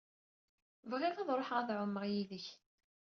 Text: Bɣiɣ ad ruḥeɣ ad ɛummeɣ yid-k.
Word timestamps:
Bɣiɣ 0.89 1.13
ad 1.21 1.29
ruḥeɣ 1.37 1.57
ad 1.59 1.69
ɛummeɣ 1.79 2.03
yid-k. 2.11 2.45